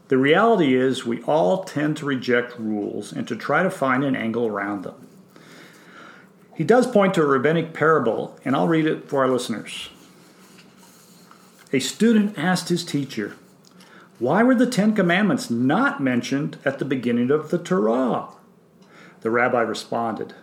The 0.08 0.18
reality 0.18 0.75
is, 0.75 1.06
we 1.06 1.22
all 1.25 1.63
tend 1.63 1.98
to 1.98 2.08
reject 2.08 2.58
rules 2.58 3.13
and 3.13 3.27
to 3.27 3.36
try 3.36 3.62
to 3.62 3.70
find 3.70 4.03
an 4.03 4.15
angle 4.15 4.48
around 4.48 4.84
them. 4.84 4.96
He 6.56 6.63
does 6.63 6.88
point 6.88 7.13
to 7.13 7.22
a 7.22 7.27
rabbinic 7.27 7.75
parable, 7.75 8.39
and 8.44 8.56
I'll 8.56 8.68
read 8.68 8.88
it 8.88 9.08
for 9.08 9.24
our 9.24 9.30
listeners. 9.30 9.89
A 11.72 11.77
student 11.77 12.36
asked 12.36 12.70
his 12.70 12.84
teacher, 12.84 13.36
why 14.18 14.42
were 14.42 14.56
the 14.56 14.65
Ten 14.65 14.96
Commandments 14.96 15.51
not 15.51 16.01
mentioned 16.01 16.58
at 16.65 16.80
the 16.80 16.86
beginning 16.86 17.30
of 17.30 17.51
the 17.51 17.60
Torah? 17.60 18.30
The 19.22 19.30
rabbi 19.30 19.62
responded, 19.62 20.34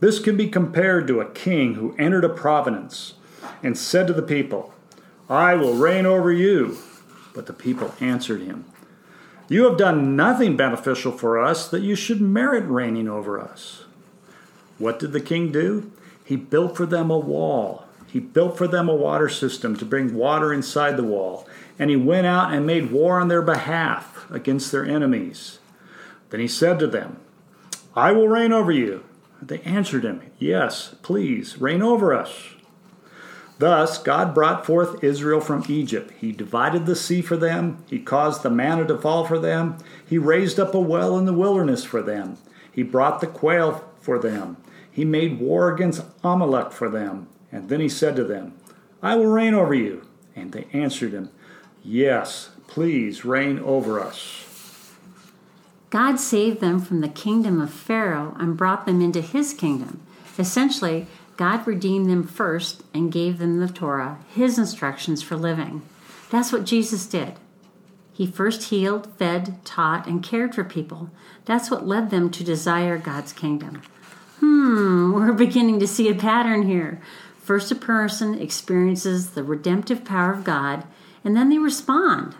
This 0.00 0.18
can 0.18 0.36
be 0.36 0.48
compared 0.48 1.06
to 1.06 1.20
a 1.20 1.30
king 1.30 1.74
who 1.74 1.94
entered 1.98 2.24
a 2.24 2.28
province 2.28 3.14
and 3.62 3.76
said 3.78 4.06
to 4.06 4.12
the 4.12 4.22
people, 4.22 4.74
I 5.28 5.54
will 5.54 5.74
reign 5.74 6.06
over 6.06 6.32
you. 6.32 6.78
But 7.34 7.46
the 7.46 7.52
people 7.52 7.94
answered 8.00 8.42
him, 8.42 8.64
You 9.48 9.64
have 9.64 9.78
done 9.78 10.16
nothing 10.16 10.56
beneficial 10.56 11.12
for 11.12 11.38
us 11.38 11.68
that 11.68 11.82
you 11.82 11.94
should 11.94 12.20
merit 12.20 12.64
reigning 12.64 13.08
over 13.08 13.40
us. 13.40 13.84
What 14.78 14.98
did 14.98 15.12
the 15.12 15.20
king 15.20 15.52
do? 15.52 15.90
He 16.24 16.36
built 16.36 16.76
for 16.76 16.86
them 16.86 17.10
a 17.10 17.18
wall. 17.18 17.86
He 18.06 18.20
built 18.20 18.56
for 18.56 18.68
them 18.68 18.88
a 18.88 18.94
water 18.94 19.28
system 19.28 19.76
to 19.76 19.84
bring 19.84 20.14
water 20.14 20.52
inside 20.52 20.96
the 20.96 21.02
wall 21.02 21.48
and 21.78 21.90
he 21.90 21.96
went 21.96 22.26
out 22.26 22.52
and 22.52 22.66
made 22.66 22.90
war 22.90 23.20
on 23.20 23.28
their 23.28 23.42
behalf 23.42 24.30
against 24.30 24.70
their 24.70 24.84
enemies. 24.84 25.58
Then 26.30 26.40
he 26.40 26.48
said 26.48 26.78
to 26.78 26.86
them, 26.86 27.18
I 27.96 28.12
will 28.12 28.28
reign 28.28 28.52
over 28.52 28.72
you. 28.72 29.04
They 29.46 29.60
answered 29.60 30.04
him, 30.04 30.22
Yes, 30.38 30.94
please, 31.02 31.60
reign 31.60 31.82
over 31.82 32.14
us. 32.14 32.50
Thus, 33.58 33.98
God 33.98 34.34
brought 34.34 34.66
forth 34.66 35.04
Israel 35.04 35.40
from 35.40 35.64
Egypt. 35.68 36.12
He 36.18 36.32
divided 36.32 36.86
the 36.86 36.96
sea 36.96 37.22
for 37.22 37.36
them. 37.36 37.84
He 37.88 37.98
caused 37.98 38.42
the 38.42 38.50
manna 38.50 38.86
to 38.86 38.98
fall 38.98 39.26
for 39.26 39.38
them. 39.38 39.76
He 40.04 40.18
raised 40.18 40.58
up 40.58 40.74
a 40.74 40.80
well 40.80 41.18
in 41.18 41.24
the 41.26 41.32
wilderness 41.32 41.84
for 41.84 42.02
them. 42.02 42.38
He 42.72 42.82
brought 42.82 43.20
the 43.20 43.26
quail 43.26 43.84
for 44.00 44.18
them. 44.18 44.56
He 44.90 45.04
made 45.04 45.38
war 45.38 45.72
against 45.72 46.04
Amalek 46.24 46.72
for 46.72 46.88
them. 46.88 47.28
And 47.52 47.68
then 47.68 47.80
he 47.80 47.88
said 47.88 48.16
to 48.16 48.24
them, 48.24 48.54
I 49.02 49.14
will 49.14 49.26
reign 49.26 49.54
over 49.54 49.74
you. 49.74 50.06
And 50.34 50.52
they 50.52 50.66
answered 50.72 51.12
him, 51.12 51.30
Yes, 51.82 52.50
please 52.66 53.24
reign 53.24 53.58
over 53.60 54.00
us. 54.00 54.43
God 55.90 56.16
saved 56.16 56.60
them 56.60 56.80
from 56.80 57.00
the 57.00 57.08
kingdom 57.08 57.60
of 57.60 57.72
Pharaoh 57.72 58.34
and 58.38 58.56
brought 58.56 58.86
them 58.86 59.00
into 59.00 59.20
his 59.20 59.54
kingdom. 59.54 60.00
Essentially, 60.38 61.06
God 61.36 61.66
redeemed 61.66 62.10
them 62.10 62.24
first 62.24 62.82
and 62.92 63.12
gave 63.12 63.38
them 63.38 63.58
the 63.58 63.68
Torah, 63.68 64.18
his 64.34 64.58
instructions 64.58 65.22
for 65.22 65.36
living. 65.36 65.82
That's 66.30 66.52
what 66.52 66.64
Jesus 66.64 67.06
did. 67.06 67.34
He 68.12 68.26
first 68.26 68.70
healed, 68.70 69.12
fed, 69.18 69.64
taught, 69.64 70.06
and 70.06 70.22
cared 70.22 70.54
for 70.54 70.64
people. 70.64 71.10
That's 71.44 71.70
what 71.70 71.86
led 71.86 72.10
them 72.10 72.30
to 72.30 72.44
desire 72.44 72.96
God's 72.98 73.32
kingdom. 73.32 73.82
Hmm, 74.38 75.12
we're 75.14 75.32
beginning 75.32 75.80
to 75.80 75.86
see 75.86 76.08
a 76.08 76.14
pattern 76.14 76.62
here. 76.62 77.00
First, 77.38 77.70
a 77.72 77.76
person 77.76 78.40
experiences 78.40 79.30
the 79.30 79.42
redemptive 79.42 80.04
power 80.04 80.32
of 80.32 80.44
God 80.44 80.84
and 81.24 81.36
then 81.36 81.48
they 81.48 81.58
respond. 81.58 82.34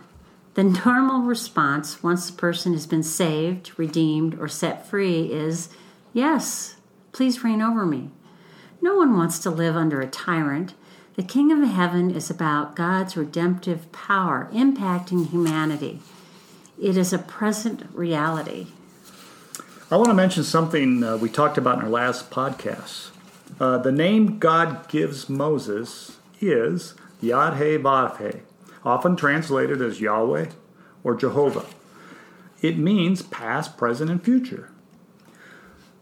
The 0.55 0.63
normal 0.85 1.23
response, 1.23 2.01
once 2.01 2.29
the 2.29 2.37
person 2.37 2.71
has 2.71 2.87
been 2.87 3.03
saved, 3.03 3.77
redeemed, 3.77 4.39
or 4.39 4.47
set 4.47 4.87
free, 4.87 5.31
is 5.31 5.69
Yes, 6.13 6.77
please 7.11 7.43
reign 7.43 7.61
over 7.61 7.85
me. 7.85 8.09
No 8.81 8.95
one 8.95 9.17
wants 9.17 9.37
to 9.39 9.49
live 9.49 9.75
under 9.75 9.99
a 9.99 10.07
tyrant. 10.07 10.73
The 11.15 11.23
King 11.23 11.51
of 11.51 11.67
Heaven 11.67 12.09
is 12.09 12.29
about 12.29 12.73
God's 12.73 13.17
redemptive 13.17 13.91
power 13.91 14.49
impacting 14.53 15.29
humanity. 15.29 15.99
It 16.81 16.95
is 16.95 17.11
a 17.11 17.19
present 17.19 17.83
reality. 17.93 18.67
I 19.91 19.97
want 19.97 20.07
to 20.07 20.13
mention 20.13 20.45
something 20.45 21.03
uh, 21.03 21.17
we 21.17 21.29
talked 21.29 21.57
about 21.57 21.79
in 21.79 21.83
our 21.83 21.89
last 21.89 22.31
podcast. 22.31 23.09
Uh, 23.59 23.77
the 23.77 23.91
name 23.91 24.39
God 24.39 24.87
gives 24.87 25.27
Moses 25.27 26.17
is 26.39 26.95
Yad 27.21 27.57
He 27.57 27.77
Vav 27.77 28.17
He 28.17 28.39
often 28.85 29.15
translated 29.15 29.81
as 29.81 29.99
Yahweh 29.99 30.47
or 31.03 31.15
Jehovah. 31.15 31.65
it 32.61 32.77
means 32.77 33.21
past, 33.21 33.77
present, 33.77 34.09
and 34.09 34.23
future. 34.23 34.71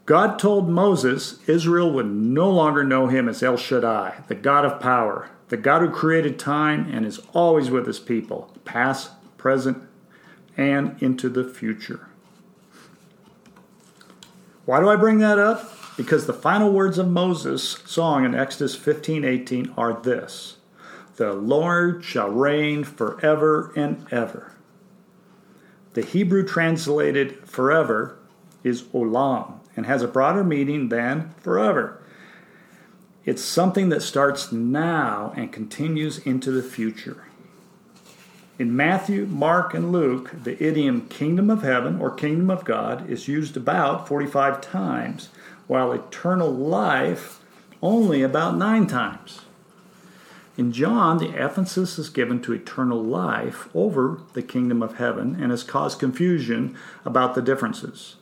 God 0.06 0.38
told 0.38 0.68
Moses 0.68 1.38
Israel 1.48 1.90
would 1.92 2.06
no 2.06 2.50
longer 2.50 2.84
know 2.84 3.06
him 3.06 3.28
as 3.28 3.42
El 3.42 3.56
Shaddai, 3.56 4.22
the 4.28 4.34
God 4.34 4.64
of 4.64 4.80
power, 4.80 5.30
the 5.48 5.56
God 5.56 5.80
who 5.80 5.90
created 5.90 6.38
time 6.38 6.90
and 6.92 7.06
is 7.06 7.20
always 7.32 7.70
with 7.70 7.86
his 7.86 7.98
people, 7.98 8.52
past, 8.64 9.10
present, 9.38 9.82
and 10.56 11.00
into 11.02 11.28
the 11.28 11.44
future. 11.44 12.08
Why 14.64 14.80
do 14.80 14.88
I 14.88 14.96
bring 14.96 15.18
that 15.18 15.38
up? 15.38 15.70
Because 15.96 16.26
the 16.26 16.32
final 16.32 16.72
words 16.72 16.98
of 16.98 17.08
Moses' 17.08 17.78
song 17.86 18.24
in 18.24 18.34
Exodus 18.34 18.74
15 18.74 19.24
18 19.24 19.72
are 19.76 20.00
this 20.00 20.56
The 21.16 21.32
Lord 21.32 22.04
shall 22.04 22.30
reign 22.30 22.82
forever 22.84 23.72
and 23.76 24.06
ever. 24.10 24.52
The 25.92 26.02
Hebrew 26.02 26.46
translated 26.46 27.48
forever 27.48 28.18
is 28.64 28.82
olam 28.82 29.60
and 29.76 29.86
has 29.86 30.02
a 30.02 30.08
broader 30.08 30.42
meaning 30.42 30.88
than 30.88 31.34
forever. 31.40 32.02
It's 33.24 33.42
something 33.42 33.88
that 33.90 34.02
starts 34.02 34.50
now 34.50 35.32
and 35.36 35.52
continues 35.52 36.18
into 36.18 36.50
the 36.50 36.62
future. 36.62 37.24
In 38.58 38.76
Matthew, 38.76 39.26
Mark, 39.26 39.72
and 39.72 39.90
Luke, 39.90 40.30
the 40.44 40.62
idiom 40.62 41.08
kingdom 41.08 41.48
of 41.48 41.62
heaven 41.62 42.00
or 42.00 42.10
kingdom 42.10 42.50
of 42.50 42.64
God 42.64 43.08
is 43.08 43.26
used 43.26 43.56
about 43.56 44.06
45 44.06 44.60
times, 44.60 45.28
while 45.66 45.92
eternal 45.92 46.52
life 46.52 47.40
only 47.82 48.22
about 48.22 48.56
nine 48.56 48.86
times. 48.86 49.43
In 50.56 50.72
John, 50.72 51.18
the 51.18 51.30
emphasis 51.30 51.98
is 51.98 52.08
given 52.08 52.40
to 52.42 52.52
eternal 52.52 53.02
life 53.02 53.68
over 53.74 54.20
the 54.34 54.42
kingdom 54.42 54.82
of 54.82 54.96
heaven 54.96 55.36
and 55.40 55.50
has 55.50 55.64
caused 55.64 55.98
confusion 55.98 56.76
about 57.04 57.34
the 57.34 57.42
differences. 57.42 58.16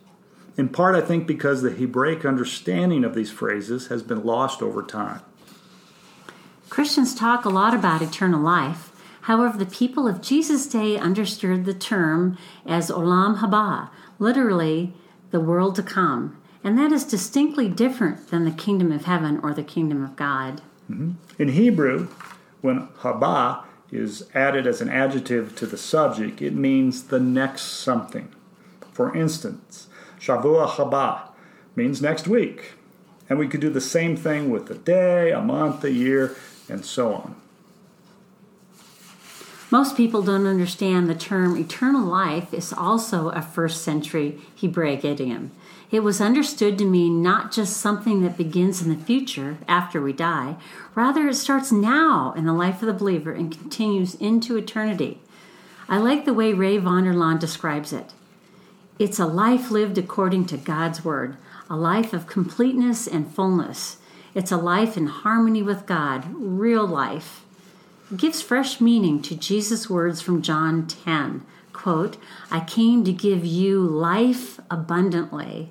In 0.56 0.68
part, 0.68 0.94
I 0.94 1.00
think 1.00 1.26
because 1.26 1.62
the 1.62 1.70
Hebraic 1.70 2.24
understanding 2.24 3.04
of 3.04 3.14
these 3.14 3.30
phrases 3.30 3.88
has 3.88 4.02
been 4.02 4.24
lost 4.24 4.62
over 4.62 4.82
time. 4.82 5.20
Christians 6.68 7.14
talk 7.14 7.44
a 7.44 7.50
lot 7.50 7.74
about 7.74 8.00
eternal 8.00 8.40
life, 8.40 8.92
However, 9.22 9.56
the 9.56 9.66
people 9.66 10.08
of 10.08 10.20
Jesus' 10.20 10.66
day 10.66 10.98
understood 10.98 11.64
the 11.64 11.74
term 11.74 12.36
as 12.66 12.90
olam 12.90 13.38
haba, 13.38 13.88
literally 14.18 14.94
the 15.30 15.40
world 15.40 15.76
to 15.76 15.82
come, 15.82 16.36
and 16.64 16.76
that 16.76 16.90
is 16.90 17.04
distinctly 17.04 17.68
different 17.68 18.30
than 18.30 18.44
the 18.44 18.50
kingdom 18.50 18.90
of 18.90 19.04
heaven 19.04 19.38
or 19.42 19.54
the 19.54 19.62
kingdom 19.62 20.02
of 20.02 20.16
God. 20.16 20.60
In 21.38 21.48
Hebrew, 21.48 22.08
when 22.60 22.88
haba 23.00 23.64
is 23.90 24.28
added 24.34 24.66
as 24.66 24.80
an 24.80 24.88
adjective 24.88 25.54
to 25.56 25.66
the 25.66 25.76
subject, 25.76 26.40
it 26.40 26.54
means 26.54 27.04
the 27.04 27.20
next 27.20 27.62
something. 27.62 28.28
For 28.92 29.14
instance, 29.14 29.88
Shavua 30.18 30.68
haba 30.68 31.28
means 31.76 32.00
next 32.00 32.28
week. 32.28 32.72
And 33.28 33.38
we 33.38 33.48
could 33.48 33.60
do 33.60 33.70
the 33.70 33.80
same 33.80 34.16
thing 34.16 34.50
with 34.50 34.70
a 34.70 34.74
day, 34.74 35.32
a 35.32 35.40
month, 35.40 35.84
a 35.84 35.90
year, 35.90 36.36
and 36.68 36.84
so 36.84 37.14
on. 37.14 37.36
Most 39.70 39.96
people 39.96 40.22
don't 40.22 40.46
understand 40.46 41.08
the 41.08 41.14
term 41.14 41.56
eternal 41.56 42.04
life 42.04 42.52
is 42.52 42.74
also 42.74 43.30
a 43.30 43.40
first 43.40 43.82
century 43.82 44.38
Hebraic 44.60 45.02
idiom. 45.02 45.50
It 45.92 46.02
was 46.02 46.22
understood 46.22 46.78
to 46.78 46.86
mean 46.86 47.22
not 47.22 47.52
just 47.52 47.76
something 47.76 48.22
that 48.22 48.38
begins 48.38 48.80
in 48.80 48.88
the 48.88 49.04
future 49.04 49.58
after 49.68 50.00
we 50.00 50.14
die, 50.14 50.56
rather, 50.94 51.28
it 51.28 51.34
starts 51.34 51.70
now 51.70 52.32
in 52.34 52.46
the 52.46 52.54
life 52.54 52.80
of 52.80 52.86
the 52.86 52.94
believer 52.94 53.30
and 53.30 53.52
continues 53.52 54.14
into 54.14 54.56
eternity. 54.56 55.20
I 55.90 55.98
like 55.98 56.24
the 56.24 56.32
way 56.32 56.54
Ray 56.54 56.78
Vander 56.78 57.12
Laan 57.12 57.38
describes 57.38 57.92
it. 57.92 58.14
It's 58.98 59.18
a 59.18 59.26
life 59.26 59.70
lived 59.70 59.98
according 59.98 60.46
to 60.46 60.56
God's 60.56 61.04
Word, 61.04 61.36
a 61.68 61.76
life 61.76 62.14
of 62.14 62.26
completeness 62.26 63.06
and 63.06 63.30
fullness. 63.30 63.98
It's 64.34 64.50
a 64.50 64.56
life 64.56 64.96
in 64.96 65.08
harmony 65.08 65.62
with 65.62 65.84
God, 65.84 66.24
real 66.34 66.86
life 66.86 67.44
It 68.10 68.16
gives 68.16 68.40
fresh 68.40 68.80
meaning 68.80 69.20
to 69.22 69.36
Jesus' 69.36 69.90
words 69.90 70.22
from 70.22 70.40
John 70.40 70.86
10 70.86 71.44
quote, 71.74 72.16
I 72.50 72.60
came 72.60 73.02
to 73.04 73.12
give 73.12 73.44
you 73.44 73.82
life 73.82 74.60
abundantly. 74.70 75.70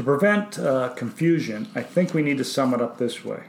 To 0.00 0.04
prevent 0.04 0.58
uh, 0.58 0.94
confusion, 0.94 1.68
I 1.74 1.82
think 1.82 2.14
we 2.14 2.22
need 2.22 2.38
to 2.38 2.44
sum 2.44 2.72
it 2.72 2.80
up 2.80 2.96
this 2.96 3.22
way 3.22 3.42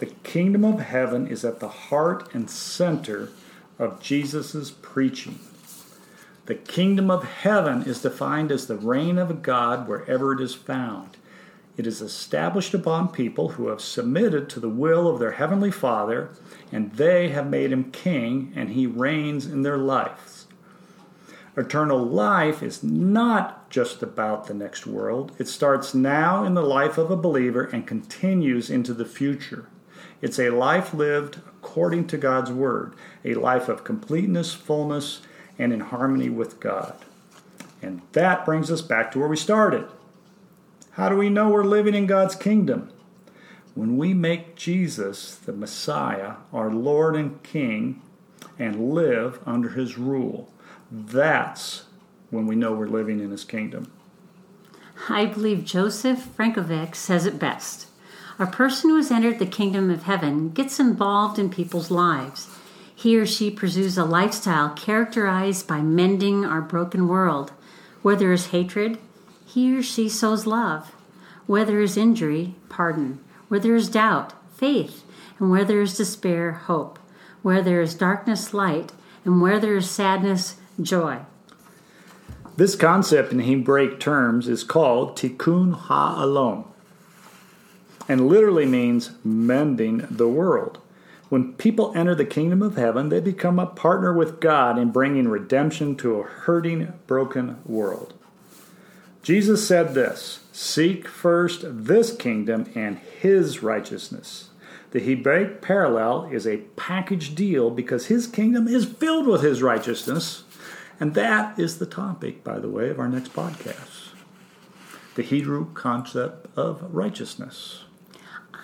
The 0.00 0.12
kingdom 0.22 0.62
of 0.62 0.80
heaven 0.80 1.26
is 1.26 1.46
at 1.46 1.60
the 1.60 1.68
heart 1.68 2.28
and 2.34 2.50
center 2.50 3.30
of 3.78 4.02
Jesus' 4.02 4.70
preaching. 4.70 5.38
The 6.44 6.56
kingdom 6.56 7.10
of 7.10 7.24
heaven 7.24 7.84
is 7.84 8.02
defined 8.02 8.52
as 8.52 8.66
the 8.66 8.76
reign 8.76 9.16
of 9.16 9.40
God 9.40 9.88
wherever 9.88 10.34
it 10.34 10.42
is 10.42 10.54
found. 10.54 11.16
It 11.78 11.86
is 11.86 12.02
established 12.02 12.74
upon 12.74 13.08
people 13.08 13.52
who 13.52 13.68
have 13.68 13.80
submitted 13.80 14.50
to 14.50 14.60
the 14.60 14.68
will 14.68 15.08
of 15.08 15.18
their 15.18 15.32
heavenly 15.32 15.70
Father, 15.70 16.28
and 16.70 16.92
they 16.92 17.30
have 17.30 17.48
made 17.48 17.72
him 17.72 17.90
king, 17.90 18.52
and 18.54 18.68
he 18.68 18.86
reigns 18.86 19.46
in 19.46 19.62
their 19.62 19.78
lives. 19.78 20.43
Eternal 21.56 22.04
life 22.04 22.62
is 22.62 22.82
not 22.82 23.70
just 23.70 24.02
about 24.02 24.46
the 24.46 24.54
next 24.54 24.86
world. 24.86 25.30
It 25.38 25.46
starts 25.46 25.94
now 25.94 26.44
in 26.44 26.54
the 26.54 26.62
life 26.62 26.98
of 26.98 27.12
a 27.12 27.16
believer 27.16 27.64
and 27.64 27.86
continues 27.86 28.70
into 28.70 28.92
the 28.92 29.04
future. 29.04 29.68
It's 30.20 30.40
a 30.40 30.50
life 30.50 30.92
lived 30.92 31.36
according 31.46 32.08
to 32.08 32.18
God's 32.18 32.50
Word, 32.50 32.94
a 33.24 33.34
life 33.34 33.68
of 33.68 33.84
completeness, 33.84 34.52
fullness, 34.52 35.20
and 35.58 35.72
in 35.72 35.80
harmony 35.80 36.28
with 36.28 36.58
God. 36.58 36.96
And 37.80 38.02
that 38.12 38.44
brings 38.44 38.70
us 38.70 38.82
back 38.82 39.12
to 39.12 39.18
where 39.20 39.28
we 39.28 39.36
started. 39.36 39.86
How 40.92 41.08
do 41.08 41.16
we 41.16 41.28
know 41.28 41.50
we're 41.50 41.64
living 41.64 41.94
in 41.94 42.06
God's 42.06 42.34
kingdom? 42.34 42.90
When 43.74 43.96
we 43.96 44.14
make 44.14 44.56
Jesus 44.56 45.34
the 45.34 45.52
Messiah, 45.52 46.34
our 46.52 46.70
Lord 46.70 47.16
and 47.16 47.42
King, 47.42 48.00
and 48.58 48.92
live 48.92 49.40
under 49.46 49.70
his 49.70 49.98
rule. 49.98 50.52
That's 50.96 51.86
when 52.30 52.46
we 52.46 52.54
know 52.54 52.72
we're 52.72 52.86
living 52.86 53.18
in 53.18 53.32
his 53.32 53.42
kingdom. 53.42 53.90
I 55.08 55.26
believe 55.26 55.64
Joseph 55.64 56.28
Frankovic 56.36 56.94
says 56.94 57.26
it 57.26 57.36
best. 57.36 57.88
A 58.38 58.46
person 58.46 58.90
who 58.90 58.96
has 58.96 59.10
entered 59.10 59.40
the 59.40 59.46
kingdom 59.46 59.90
of 59.90 60.04
heaven 60.04 60.50
gets 60.50 60.78
involved 60.78 61.36
in 61.36 61.50
people's 61.50 61.90
lives. 61.90 62.48
He 62.94 63.18
or 63.18 63.26
she 63.26 63.50
pursues 63.50 63.98
a 63.98 64.04
lifestyle 64.04 64.70
characterized 64.70 65.66
by 65.66 65.80
mending 65.80 66.44
our 66.44 66.60
broken 66.60 67.08
world. 67.08 67.50
Where 68.02 68.14
there 68.14 68.32
is 68.32 68.48
hatred, 68.48 68.98
he 69.44 69.76
or 69.76 69.82
she 69.82 70.08
sows 70.08 70.46
love. 70.46 70.92
Where 71.46 71.64
there 71.64 71.80
is 71.80 71.96
injury, 71.96 72.54
pardon. 72.68 73.18
Where 73.48 73.58
there 73.58 73.74
is 73.74 73.88
doubt, 73.88 74.32
faith. 74.56 75.02
And 75.40 75.50
where 75.50 75.64
there 75.64 75.82
is 75.82 75.96
despair, 75.96 76.52
hope. 76.52 77.00
Where 77.42 77.62
there 77.62 77.80
is 77.80 77.96
darkness, 77.96 78.54
light. 78.54 78.92
And 79.24 79.42
where 79.42 79.58
there 79.58 79.76
is 79.76 79.90
sadness, 79.90 80.56
joy. 80.80 81.20
This 82.56 82.76
concept 82.76 83.32
in 83.32 83.40
Hebraic 83.40 83.98
terms 83.98 84.48
is 84.48 84.62
called 84.62 85.16
tikkun 85.16 85.74
ha'olam 85.74 86.66
and 88.08 88.28
literally 88.28 88.66
means 88.66 89.12
mending 89.24 90.06
the 90.10 90.28
world. 90.28 90.78
When 91.28 91.54
people 91.54 91.92
enter 91.96 92.14
the 92.14 92.24
kingdom 92.24 92.62
of 92.62 92.76
heaven, 92.76 93.08
they 93.08 93.20
become 93.20 93.58
a 93.58 93.66
partner 93.66 94.12
with 94.12 94.40
God 94.40 94.78
in 94.78 94.92
bringing 94.92 95.28
redemption 95.28 95.96
to 95.96 96.20
a 96.20 96.22
hurting, 96.22 96.92
broken 97.06 97.60
world. 97.64 98.14
Jesus 99.22 99.66
said 99.66 99.94
this 99.94 100.40
Seek 100.52 101.08
first 101.08 101.62
this 101.64 102.14
kingdom 102.14 102.70
and 102.74 102.98
his 102.98 103.62
righteousness. 103.62 104.50
The 104.92 105.00
Hebraic 105.00 105.60
parallel 105.60 106.26
is 106.30 106.46
a 106.46 106.58
package 106.76 107.34
deal 107.34 107.70
because 107.70 108.06
his 108.06 108.28
kingdom 108.28 108.68
is 108.68 108.84
filled 108.84 109.26
with 109.26 109.42
his 109.42 109.60
righteousness. 109.60 110.43
And 111.00 111.14
that 111.14 111.58
is 111.58 111.78
the 111.78 111.86
topic, 111.86 112.44
by 112.44 112.58
the 112.58 112.68
way, 112.68 112.88
of 112.90 112.98
our 112.98 113.08
next 113.08 113.32
podcast 113.32 114.04
the 115.14 115.22
Hebrew 115.22 115.72
concept 115.74 116.46
of 116.56 116.82
righteousness. 116.92 117.84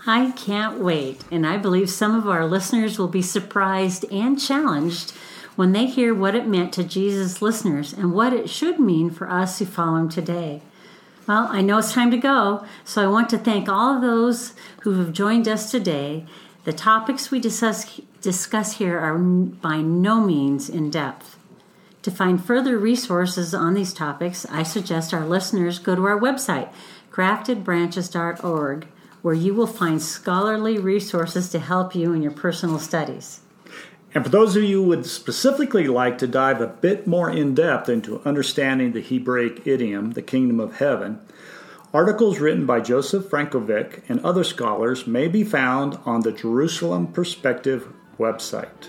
I 0.06 0.32
can't 0.32 0.80
wait, 0.80 1.24
and 1.30 1.46
I 1.46 1.58
believe 1.58 1.90
some 1.90 2.14
of 2.14 2.26
our 2.26 2.46
listeners 2.46 2.98
will 2.98 3.08
be 3.08 3.22
surprised 3.22 4.04
and 4.10 4.40
challenged 4.40 5.12
when 5.56 5.72
they 5.72 5.86
hear 5.86 6.14
what 6.14 6.34
it 6.34 6.46
meant 6.46 6.72
to 6.72 6.84
Jesus' 6.84 7.42
listeners 7.42 7.92
and 7.92 8.14
what 8.14 8.32
it 8.32 8.48
should 8.48 8.80
mean 8.80 9.10
for 9.10 9.30
us 9.30 9.58
who 9.58 9.66
follow 9.66 9.96
him 9.96 10.08
today. 10.08 10.62
Well, 11.26 11.48
I 11.50 11.60
know 11.60 11.78
it's 11.78 11.92
time 11.92 12.10
to 12.10 12.16
go, 12.16 12.64
so 12.84 13.02
I 13.02 13.06
want 13.06 13.28
to 13.30 13.38
thank 13.38 13.68
all 13.68 13.94
of 13.94 14.02
those 14.02 14.54
who 14.82 14.98
have 14.98 15.12
joined 15.12 15.46
us 15.46 15.70
today. 15.70 16.24
The 16.64 16.72
topics 16.72 17.30
we 17.30 17.38
discuss, 17.38 18.00
discuss 18.20 18.78
here 18.78 18.98
are 18.98 19.18
by 19.18 19.80
no 19.82 20.20
means 20.20 20.68
in 20.68 20.90
depth. 20.90 21.36
To 22.02 22.10
find 22.10 22.42
further 22.42 22.78
resources 22.78 23.54
on 23.54 23.74
these 23.74 23.92
topics, 23.92 24.46
I 24.46 24.62
suggest 24.62 25.12
our 25.12 25.26
listeners 25.26 25.78
go 25.78 25.94
to 25.94 26.06
our 26.06 26.18
website, 26.18 26.72
graftedbranches.org, 27.10 28.86
where 29.20 29.34
you 29.34 29.52
will 29.52 29.66
find 29.66 30.00
scholarly 30.00 30.78
resources 30.78 31.50
to 31.50 31.58
help 31.58 31.94
you 31.94 32.14
in 32.14 32.22
your 32.22 32.32
personal 32.32 32.78
studies. 32.78 33.40
And 34.14 34.24
for 34.24 34.30
those 34.30 34.56
of 34.56 34.64
you 34.64 34.82
who 34.82 34.88
would 34.88 35.04
specifically 35.04 35.86
like 35.86 36.16
to 36.18 36.26
dive 36.26 36.62
a 36.62 36.66
bit 36.66 37.06
more 37.06 37.30
in 37.30 37.54
depth 37.54 37.88
into 37.88 38.22
understanding 38.22 38.92
the 38.92 39.02
Hebraic 39.02 39.66
idiom, 39.66 40.12
the 40.12 40.22
kingdom 40.22 40.58
of 40.58 40.78
heaven, 40.78 41.20
articles 41.92 42.38
written 42.38 42.64
by 42.64 42.80
Joseph 42.80 43.26
Frankovic 43.26 44.02
and 44.08 44.20
other 44.20 44.42
scholars 44.42 45.06
may 45.06 45.28
be 45.28 45.44
found 45.44 45.98
on 46.06 46.22
the 46.22 46.32
Jerusalem 46.32 47.08
Perspective 47.08 47.92
website. 48.18 48.88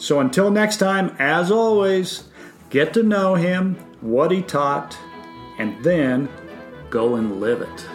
So 0.00 0.18
until 0.18 0.50
next 0.50 0.78
time, 0.78 1.14
as 1.18 1.50
always, 1.50 2.24
get 2.70 2.94
to 2.94 3.02
know 3.02 3.34
him, 3.34 3.74
what 4.00 4.30
he 4.30 4.40
taught, 4.40 4.98
and 5.58 5.84
then 5.84 6.30
go 6.88 7.16
and 7.16 7.38
live 7.38 7.60
it. 7.60 7.86